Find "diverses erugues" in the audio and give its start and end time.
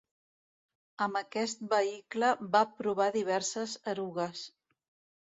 3.21-4.47